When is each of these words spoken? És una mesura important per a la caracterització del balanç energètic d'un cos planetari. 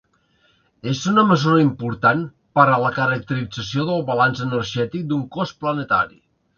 És 0.91 1.01
una 1.11 1.25
mesura 1.31 1.59
important 1.65 2.25
per 2.59 2.65
a 2.77 2.81
la 2.87 2.91
caracterització 2.97 3.89
del 3.93 4.05
balanç 4.11 4.45
energètic 4.51 5.09
d'un 5.13 5.25
cos 5.39 5.59
planetari. 5.65 6.23